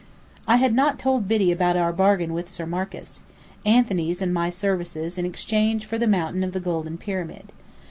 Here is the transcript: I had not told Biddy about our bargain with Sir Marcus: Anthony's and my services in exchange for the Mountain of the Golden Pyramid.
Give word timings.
I 0.47 0.55
had 0.55 0.73
not 0.73 0.97
told 0.97 1.27
Biddy 1.27 1.51
about 1.51 1.77
our 1.77 1.93
bargain 1.93 2.33
with 2.33 2.49
Sir 2.49 2.65
Marcus: 2.65 3.21
Anthony's 3.67 4.19
and 4.19 4.33
my 4.33 4.49
services 4.49 5.15
in 5.15 5.27
exchange 5.27 5.85
for 5.85 5.99
the 5.99 6.07
Mountain 6.07 6.43
of 6.43 6.53
the 6.53 6.59
Golden 6.59 6.97
Pyramid. 6.97 7.51